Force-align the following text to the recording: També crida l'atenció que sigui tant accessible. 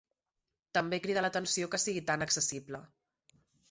També 0.77 0.99
crida 1.03 1.25
l'atenció 1.27 1.71
que 1.77 1.83
sigui 1.87 2.05
tant 2.11 2.29
accessible. 2.31 2.85